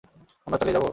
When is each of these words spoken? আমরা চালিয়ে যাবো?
আমরা 0.47 0.57
চালিয়ে 0.59 0.75
যাবো? 0.77 0.89